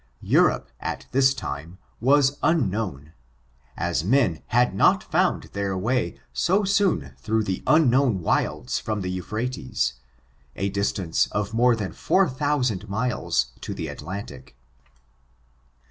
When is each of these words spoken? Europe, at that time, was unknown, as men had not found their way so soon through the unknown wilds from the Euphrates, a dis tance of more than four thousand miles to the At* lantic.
Europe, 0.23 0.71
at 0.79 1.05
that 1.11 1.33
time, 1.37 1.77
was 1.99 2.39
unknown, 2.41 3.13
as 3.77 4.03
men 4.03 4.41
had 4.47 4.73
not 4.73 5.03
found 5.03 5.43
their 5.53 5.77
way 5.77 6.17
so 6.33 6.63
soon 6.63 7.13
through 7.19 7.43
the 7.43 7.61
unknown 7.67 8.19
wilds 8.19 8.79
from 8.79 9.01
the 9.01 9.11
Euphrates, 9.11 9.93
a 10.55 10.69
dis 10.69 10.91
tance 10.91 11.27
of 11.27 11.53
more 11.53 11.75
than 11.75 11.93
four 11.93 12.27
thousand 12.27 12.89
miles 12.89 13.51
to 13.61 13.75
the 13.75 13.87
At* 13.87 13.99
lantic. 13.99 14.55